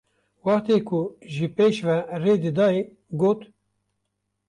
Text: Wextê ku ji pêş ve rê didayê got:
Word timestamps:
Wextê 0.45 0.77
ku 0.87 0.99
ji 1.33 1.47
pêş 1.55 1.75
ve 1.87 1.97
rê 2.23 2.33
didayê 2.41 2.83
got: 3.19 3.39